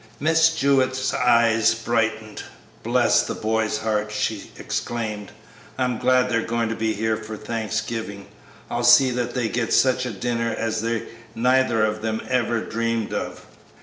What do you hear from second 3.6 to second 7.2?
heart!" she exclaimed; "I'm glad they're going to be here